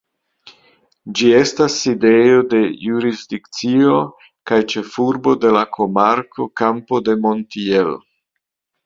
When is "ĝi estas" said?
1.17-1.73